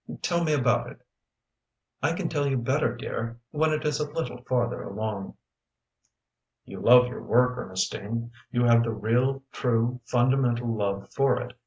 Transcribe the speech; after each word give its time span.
"Tell 0.23 0.43
me 0.43 0.51
about 0.51 0.89
it." 0.89 1.03
"I 2.01 2.13
can 2.13 2.27
tell 2.27 2.47
you 2.47 2.57
better, 2.57 2.95
dear, 2.95 3.39
when 3.51 3.71
it 3.71 3.85
is 3.85 3.99
a 3.99 4.09
little 4.11 4.41
farther 4.45 4.81
along." 4.81 5.35
"You 6.65 6.79
love 6.79 7.05
your 7.07 7.21
work, 7.21 7.55
Ernestine. 7.55 8.31
You 8.51 8.63
have 8.63 8.81
the 8.83 8.89
real, 8.93 9.43
true, 9.51 10.01
fundamental 10.07 10.73
love 10.75 11.11
for 11.13 11.39
it. 11.39 11.53